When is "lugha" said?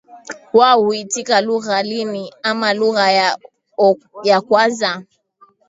1.41-1.83, 2.73-3.11